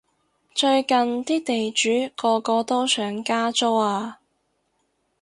[0.55, 4.19] 最近啲地主個個都想加租啊